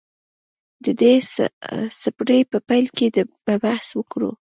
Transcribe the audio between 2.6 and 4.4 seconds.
پیل کې به بحث وکړو.